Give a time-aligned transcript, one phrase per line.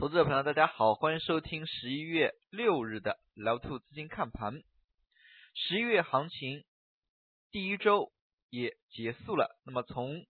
[0.00, 4.62] 投资者朋友，大家好，欢迎收听十一月六日的老兔资金看盘。
[5.54, 6.62] 十一月行情
[7.50, 8.12] 第一周
[8.48, 9.58] 也结束了。
[9.66, 10.24] 那么从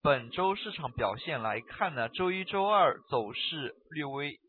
[0.00, 4.40] 本周市场表现来看呢，周一周二走势略微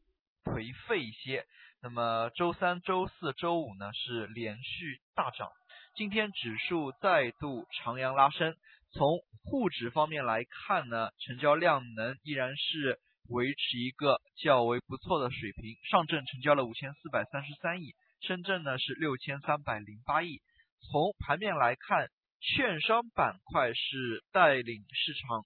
[0.45, 1.45] 颓废一些。
[1.81, 5.49] 那么周三、周四周五呢是连续大涨。
[5.97, 8.55] 今天指数再度长阳拉升。
[8.93, 13.01] 从沪指方面来看呢，成交量能依然是。
[13.31, 20.41] 维持一个较为不错的水平，上证成交了五千四百三十三亿，深圳呢是六千三百零八亿。
[20.81, 22.09] 从盘面来看，
[22.41, 25.45] 券商板块是带领市场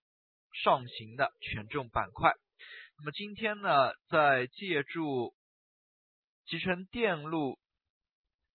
[0.64, 2.34] 上行的权重板块。
[2.98, 5.36] 那么今天呢，在借助
[6.48, 7.60] 集成电路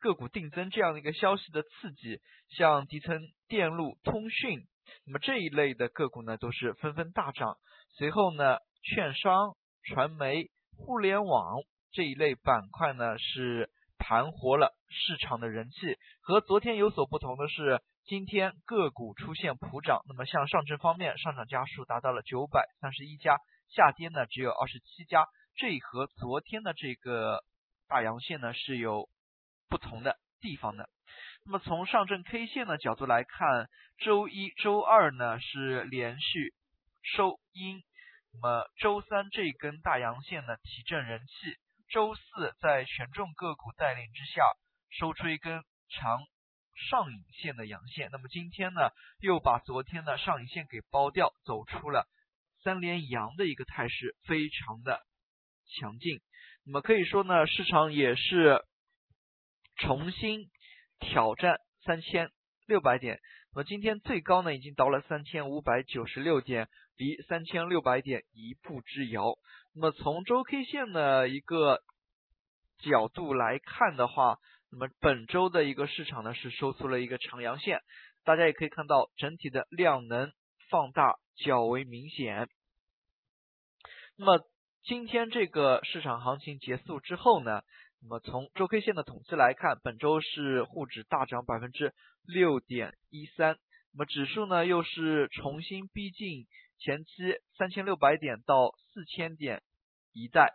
[0.01, 2.18] 个股定增这样的一个消息的刺激，
[2.48, 4.66] 像集成电路、通讯，
[5.06, 7.56] 那么这一类的个股呢，都是纷纷大涨。
[7.96, 8.56] 随后呢。
[8.82, 11.62] 券商、传媒、互联网
[11.92, 15.76] 这一类板块呢，是盘活了市场的人气。
[16.20, 20.00] 和昨天有所不同的是，今天个股出现普涨。
[20.09, 23.37] 那么像上证方面，上涨家数达到了九百三十一家，
[23.68, 25.26] 下跌呢只有二十七家。
[25.56, 27.44] 这和昨天的这个
[27.87, 29.09] 大阳线呢是有
[29.68, 30.88] 不同的地方的。
[31.44, 36.54] 那么从上证 K 线的角度来看，周一周二呢是连续
[37.02, 37.82] 收阴。
[38.32, 41.32] 那么周三这根大阳线呢提振人气，
[41.88, 44.42] 周四在权重个股带领之下
[44.90, 46.20] 收出一根长
[46.88, 48.09] 上影线的阳线。
[48.12, 52.09] 那么今天呢又把昨天的上影线给包掉，走出了
[52.62, 55.00] 三连阳的一个态势，非常的
[55.66, 56.20] 强劲。
[56.65, 58.65] 那么可以说呢市场也是
[59.76, 60.50] 重新
[60.98, 62.30] 挑战三千
[62.71, 63.21] 六百点。
[63.52, 66.69] 那么今天最高呢已经到了三千五百九十六点。
[66.97, 69.38] 离三千六百点一步之遥。
[69.75, 71.81] 那么从周 K 线的一个
[72.77, 74.37] 角度来看的话，
[74.71, 77.81] 那么本周的一个市场呢是收出了一个长阳线，
[78.22, 80.31] 大家也可以看到整体的量能
[80.69, 82.50] 放大较为明显。
[84.19, 84.44] 那么
[84.83, 87.62] 今天这个市场行情结束之后呢，
[88.03, 91.93] 那么从周 K 线的统计来看，本周是沪指大涨百分之
[92.25, 93.59] 六点一三，
[93.93, 96.47] 那么指数呢又是重新逼近。
[96.78, 97.11] 前期
[97.59, 99.62] 三千六百点到四千点
[100.15, 100.55] 一带，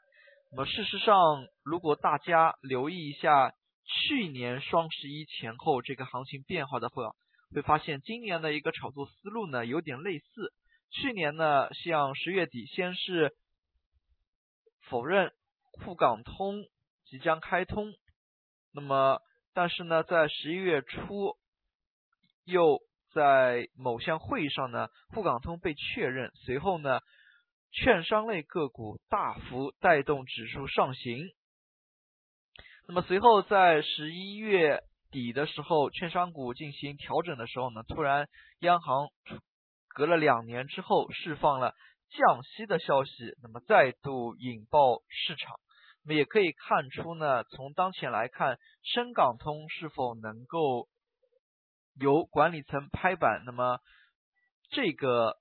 [0.52, 3.54] 那么事实上，如果大家留意一下
[3.86, 7.12] 去年双十一前后这个行情变化的话，
[7.54, 10.52] 会发现今年的一个炒作思路呢有点类似。
[10.90, 13.36] 去年呢，像十月底先是
[14.90, 15.32] 否认
[15.74, 16.66] 沪港通
[17.06, 17.94] 即将开通，
[18.74, 19.20] 那么
[19.54, 21.38] 但是呢，在十一月初
[22.44, 22.80] 又。
[23.14, 27.00] 在某项会议上呢，沪港通被确认，随后呢，
[27.72, 31.30] 券商类个股大幅带动指数上行。
[32.90, 38.28] 那么随后在十一月底的时候，券商股进行调整的时候呢，突然
[38.60, 39.08] 央行
[39.88, 41.74] 隔了两年之后释放了
[42.10, 43.12] 降息的消息，
[43.42, 45.56] 那么再度引爆市场。
[46.06, 50.88] 那么也可以看出呢，从当前来看，深港通是否能够。
[51.98, 53.80] 由管理层拍板，那么
[54.70, 55.38] 这个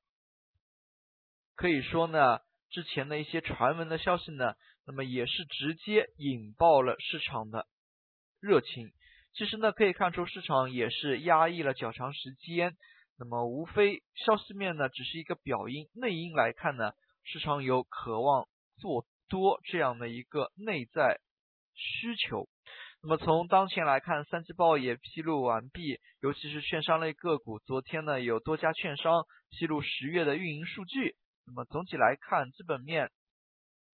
[1.56, 2.38] 可以说呢，
[2.70, 4.54] 之前的一些传闻的消息呢，
[4.86, 7.66] 那么也是直接引爆了市场的
[8.41, 8.92] 热情。
[9.32, 12.76] 其实呢，可以看出市场也是压抑了较长时间。
[13.19, 16.92] 那么无非消息面呢，只是一个表音，内因来看呢，
[17.24, 18.47] 市场有渴望
[18.78, 19.04] 做
[19.34, 21.19] 多这样的一个内在
[21.75, 22.49] 需求。
[23.03, 31.17] 那么从当前来看，三季报也披露完毕，尤其是券商类个股，昨天呢有多家券商披露十月的运营数据。
[31.45, 33.11] 那么总体来看，基本面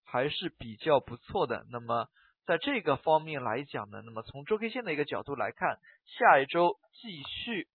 [0.05, 1.65] 还是比较不错的。
[1.71, 2.05] 那么
[2.45, 7.67] 在这个方面来讲呢，那么从周 K 线的一个角度来看，下一周继续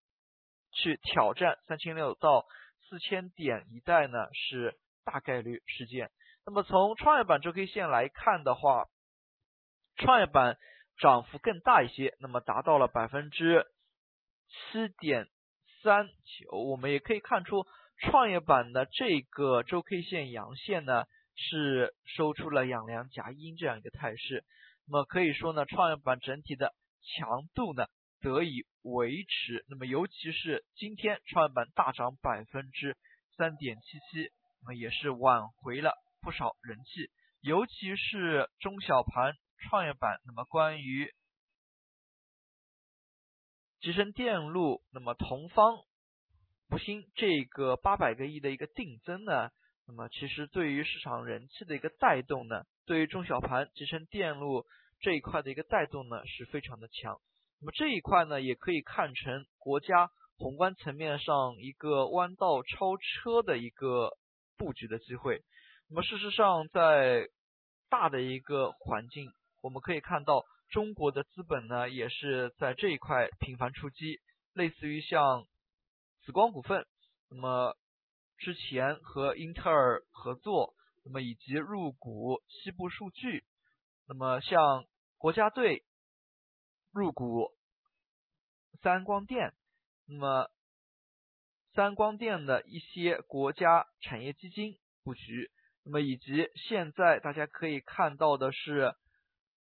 [0.70, 2.46] 去挑战三千六到
[2.88, 6.12] 四千点一带呢是大概率事件。
[6.46, 8.86] 那么从创业板周 K 线来看的话，
[9.96, 10.56] 创业板。
[10.98, 13.66] 涨幅更大一些，那么达到了百分之
[14.48, 15.28] 七点
[15.82, 16.52] 三九。
[16.52, 17.66] 我们也可以看出，
[17.98, 21.04] 创业板的这个周 K 线阳线呢，
[21.34, 24.42] 是收出了阳梁夹阴这样一个态势。
[24.88, 26.72] 那么可以说呢，创业板整体的
[27.02, 27.88] 强度呢
[28.22, 29.66] 得以维持。
[29.68, 32.96] 那么尤其是今天创业板大涨百分之
[33.36, 34.30] 三点七七，
[34.62, 35.92] 那么也是挽回了
[36.26, 37.08] 不少人气，
[37.40, 39.32] 尤其是中小盘。
[39.70, 41.10] 创业板，那么关于
[43.80, 45.78] 集成电路，那么同方、
[46.68, 49.48] 福星这个八百个亿的一个定增呢，
[49.86, 54.66] 那么其实对于市场人气的一个带动呢，对于中小盘集成电路
[55.00, 57.18] 这一块的一个带动呢是非常的强。
[57.58, 64.18] 那么这一块呢，也可以看成国家宏观层面上一个弯道超车的一个
[64.58, 65.42] 布局的机会。
[65.88, 67.28] 那么事实上，在
[67.88, 74.20] 大的一个环境，我们可以看到中国的资本呢，也是在这一块频繁出击，
[74.52, 75.46] 类似于像
[76.24, 76.84] 紫光股份，
[77.30, 77.76] 那么
[78.36, 80.74] 之前和英特尔合作，
[81.04, 83.44] 那么以及入股西部数据，
[84.08, 84.86] 那么像
[85.18, 85.84] 国家队
[86.90, 87.52] 入股
[88.82, 89.54] 三光电，
[90.08, 90.50] 那么
[91.74, 95.52] 三光电的一些国家产业基金布局。
[95.88, 98.92] 那么以及现在大家可以看到的是，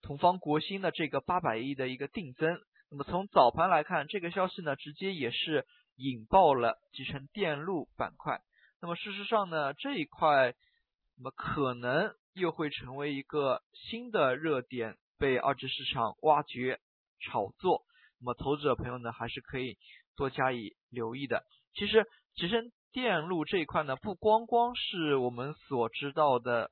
[0.01, 2.59] 同方国兴的这个八百亿的一个定增。
[2.91, 5.67] 那么从早盘来看，这个消息呢，直接也是
[5.97, 8.41] 引爆了集成电路板块。
[8.81, 10.55] 那么事实上呢，这一块，
[11.19, 16.81] 那么可能又会成为一个新的热点，被二级市场挖掘
[17.21, 17.85] 炒作。
[18.21, 19.77] 那么投资者朋友呢，还是可以
[20.17, 21.45] 多加以留意的。
[21.75, 22.73] 其实集成。
[22.97, 26.71] 电路这一块呢，不光光是我们所知道的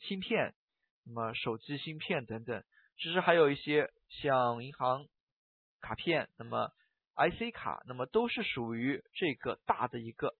[0.00, 0.52] 芯片，
[1.06, 2.64] 那么手机芯片等等，
[2.96, 5.06] 其实还有一些像银行
[5.80, 6.72] 卡片，那么
[7.14, 10.34] IC 卡，那么都是属于这个大的一个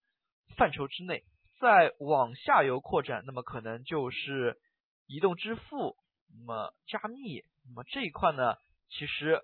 [0.56, 1.22] 范畴之内。
[1.60, 4.58] 再往下游扩展，那么可能就是
[5.06, 5.96] 移动支付，
[6.28, 8.56] 那么加密，那么这一块呢，
[8.88, 9.42] 其实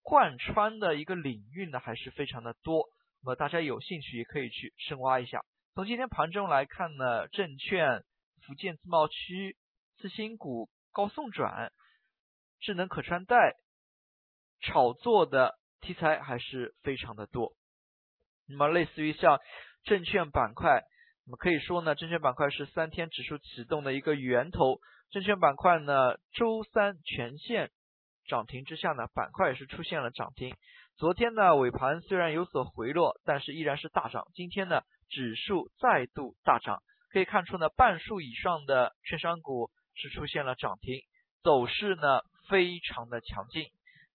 [0.00, 2.88] 贯穿的一个领域呢，还是非常的多。
[3.24, 5.40] 那么大家有兴趣也可以去深挖一下。
[5.74, 8.02] 从今天盘中来看呢，证券、
[8.44, 9.56] 福建自贸区、
[9.98, 11.72] 次新股、高送转、
[12.60, 13.54] 智能可穿戴
[14.60, 17.52] 炒作的题材还是非常的多。
[18.48, 19.38] 那么类似于像
[19.84, 20.82] 证券板块，
[21.24, 24.80] 那么可以说呢，证券板块是三天指数启动的一个源头。
[25.10, 27.70] 证券板块呢，周三全线
[28.26, 30.56] 涨停之下呢，板块也是出现了涨停。
[30.98, 34.28] 昨天呢，尾盘虽然有所回落，但是依然是大涨。
[34.34, 36.80] 今天呢，指数再度大涨，
[37.10, 41.00] 可以看出呢，半数以上的券商股是出现了涨停，
[41.42, 43.64] 走势呢非常的强劲。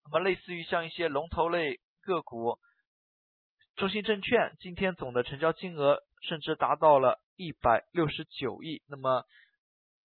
[0.06, 2.58] 那么，类似于像一些龙头类个股，
[3.76, 8.82] 中信证券今天总的成交金额甚至达到了一百六十九亿。
[8.88, 9.26] 那么，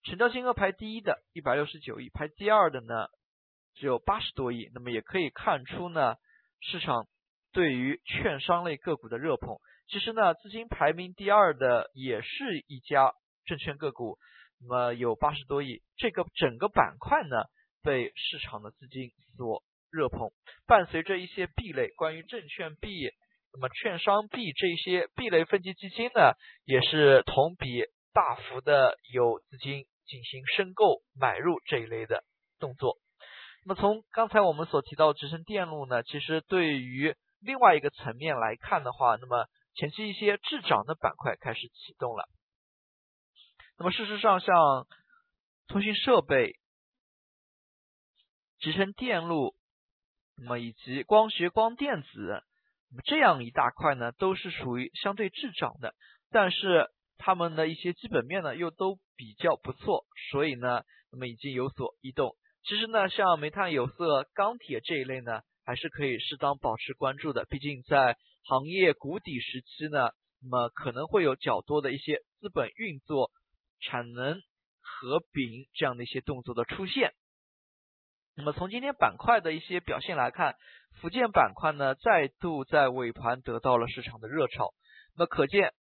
[0.03, 3.07] 成交金额排第一的一百六十九亿，排第二的呢
[3.75, 4.69] 只有八十多亿。
[4.75, 6.17] 那么，也可以看出呢。
[6.63, 7.07] 市场
[7.53, 13.13] 对于券商类个股的热捧，其实呢，资金排名第二的也是一家
[13.45, 14.17] 证券个股，
[14.61, 15.83] 那么有八十多亿。
[15.97, 17.45] 这个整个板块呢，
[17.83, 20.31] 被市场的资金所热捧。
[20.67, 23.11] 伴随着一些 B 类，关于证券 B，
[23.53, 32.25] 那么券商 B 这些 B 类分级基金呢，也是同比大幅的有资金进行申购买入这一类的
[32.59, 32.99] 动作。
[33.65, 42.29] 那么从刚才我们所提到直升电路呢，其实对于另外一个层面来看的话，那么前期一些滞涨的板块开始启动了。
[43.79, 44.87] 那么事实上，像
[45.69, 46.59] 通讯设备、
[48.59, 49.55] 集成电路，
[50.37, 52.43] 那么以及光学光电子，
[52.91, 55.95] 那么这样一大块呢，都是属于相对滞涨的，
[56.31, 60.83] 但是它们的一些基本面呢又都比较不错，所以呢，
[61.13, 62.37] 那么已经有所异动。
[62.65, 67.45] 其实呢，像煤炭、有色、钢铁这一类呢，还是可以适当保持关注的。
[67.51, 73.33] 毕竟在行业谷底时期呢，那么可能会有较多的一些资本运作、
[73.81, 74.41] 产能
[74.81, 77.13] 合并这样的一些动作的出现。
[78.37, 80.55] 那么从今天板块的一些表现来看，
[81.01, 84.73] 福建板块呢再度在尾盘得到了市场的热炒。
[85.17, 85.75] 那么可见，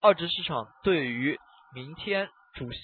[0.00, 1.38] 二级市场对于
[1.76, 2.78] 明天主席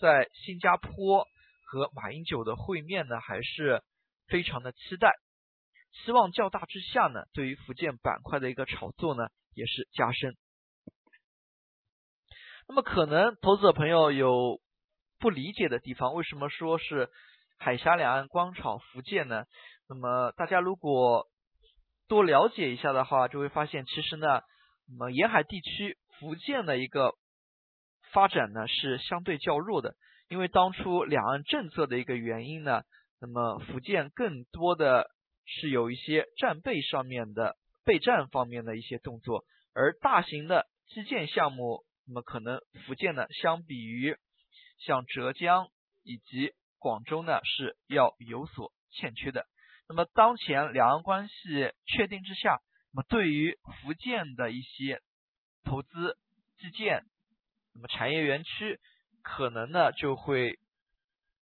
[0.00, 1.28] 在新加坡。
[1.70, 3.84] 和马英九的会面呢，还是
[4.26, 5.12] 非常的期待，
[5.92, 10.36] 期望较大之下呢，对于福建板块的一个炒作呢，也是加深。
[12.66, 14.60] 那么可能投资者朋友有
[15.20, 17.08] 不理解的地方，为什么说是
[17.56, 19.44] 海峡两岸光炒福建呢？
[19.88, 21.28] 那么大家如果
[22.08, 24.26] 多了解一下的话，就会发现其实呢，
[24.88, 27.14] 那么沿海地区福建的一个
[28.10, 29.94] 发展呢，是相对较弱的。
[30.30, 32.84] 因为当初两岸政策的一个原因呢，
[33.20, 35.10] 那么福建更多的
[35.44, 39.44] 是有一些战备上面的备战方面的一些动作，
[39.74, 44.16] 而大型的基建项目，那么可能福建呢，相比于
[44.78, 45.66] 像浙江
[46.04, 49.46] 以及广州呢，是要有所欠缺的。
[49.88, 52.60] 那么当前两岸关系确定之下，
[52.92, 55.00] 那么对于福建的一些
[55.64, 56.16] 投资
[56.60, 57.02] 基建
[57.74, 58.78] 那么产业园区
[59.22, 60.58] 可能呢就会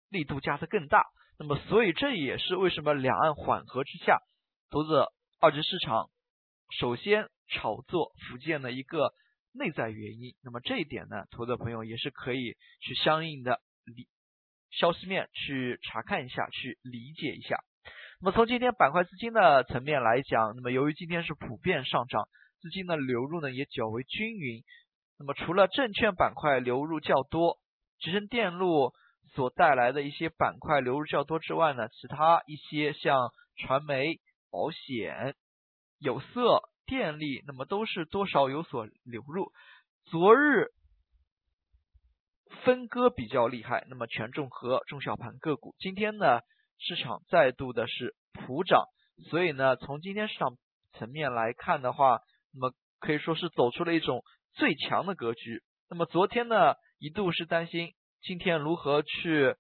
[0.10, 1.04] 力度加的更大。
[1.38, 4.20] 那么所以这也是为什么两岸缓和之下，
[4.70, 6.10] 投资者二级市场
[6.80, 9.14] 首先炒作福建的一个
[9.52, 10.34] 内在原因。
[10.42, 14.08] 那么这一点呢，投资朋友也是可以去相应的理
[14.72, 17.58] 消息面去查看一下，去理解一下。
[18.22, 22.28] 那么从今天板块资金的层面来讲，那么由于今天是普遍上涨，
[22.62, 24.64] 资金的流入呢也较为均匀。
[25.18, 27.58] 那么除了证券板块流入较多，
[28.00, 28.94] 集成电路
[29.34, 34.20] 所带来的一些板块流入较多之外呢，其他一些像传媒、
[34.52, 35.36] 保险、
[36.00, 39.52] 有色、电力，那么都是多少有所流入。
[40.06, 40.68] 昨日
[42.64, 46.42] 分割比较厉害，那么权重和中小盘个股，今天呢？
[46.78, 48.84] 市场再度的是普涨，
[49.30, 50.58] 所以呢，从今天市场
[50.92, 52.20] 层面来看的话，
[52.52, 55.62] 那么可以说是走出了一种最强的格局。
[55.90, 59.56] 那么昨天呢，一度是担心今天如何去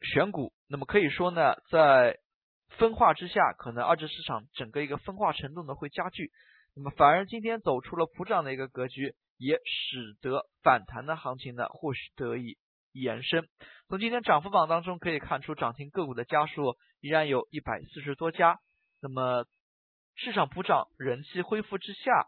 [0.00, 2.18] 选股，那么可以说呢，在
[2.78, 6.30] 分化之下，可能二级市场整个一个分化程度呢会加剧。
[6.74, 12.58] 那么反而今天走出了普涨的一个格局，也使得反弹的行情呢或许得以。
[12.94, 13.48] 延伸，
[13.88, 18.58] 从今天涨幅榜当中可以看出，涨停个股的家数依然有一百四十多家。
[19.00, 19.46] 那么
[20.14, 22.26] 市场普涨，人气恢复之下，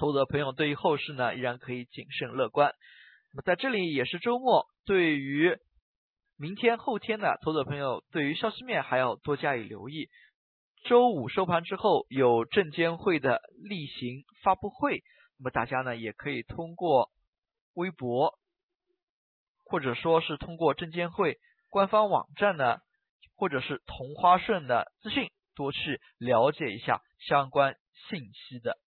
[0.00, 2.72] 投资者朋友对于后市呢依然可以谨慎乐观。
[3.32, 5.58] 那么在这里也是周末，对于
[6.38, 10.08] 明天后天呢，投资者朋友对于消息面还要多加以留意。
[10.88, 15.02] 周五收盘之后有证监会的例行发布会，
[15.38, 17.10] 那么大家呢也可以通过
[17.74, 18.38] 微博。
[19.66, 21.36] 或者说是通过证监会
[21.68, 22.78] 官方网站呢，
[23.36, 27.76] 或者是同花顺的资讯，多去了解一下相关
[28.08, 28.78] 信息的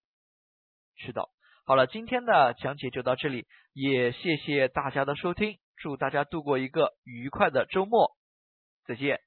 [1.04, 1.30] 知道。
[1.66, 8.12] 好了，今天的讲解就到这里，也谢谢大家的收听，祝大家度过一个愉快的周末，
[8.86, 9.20] 再见。